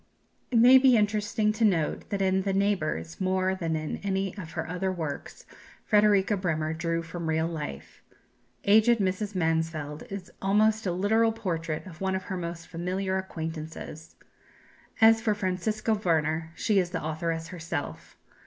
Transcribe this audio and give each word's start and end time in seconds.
It 0.49 0.57
may 0.57 0.79
be 0.79 0.97
interesting 0.97 1.53
to 1.53 1.63
note 1.63 2.09
that 2.09 2.23
in 2.23 2.41
"The 2.41 2.53
Neighbours," 2.53 3.21
more 3.21 3.53
than 3.53 3.75
in 3.75 3.97
any 3.97 4.35
of 4.35 4.53
her 4.53 4.67
other 4.67 4.91
works, 4.91 5.45
Frederika 5.85 6.35
Bremer 6.37 6.73
drew 6.73 7.03
from 7.03 7.29
real 7.29 7.45
life. 7.45 8.01
Aged 8.63 8.97
Mrs. 8.99 9.35
Mansfeld 9.35 10.05
is 10.09 10.31
almost 10.41 10.87
a 10.87 10.91
literal 10.91 11.31
portrait 11.31 11.85
of 11.85 12.01
one 12.01 12.15
of 12.15 12.23
her 12.23 12.37
most 12.37 12.65
familiar 12.67 13.17
acquaintances. 13.17 14.15
As 15.01 15.21
for 15.21 15.35
Francisca 15.35 15.93
Werner, 15.93 16.51
she 16.55 16.79
is 16.79 16.89
the 16.89 17.03
authoress 17.05 17.49
herself. 17.49 18.17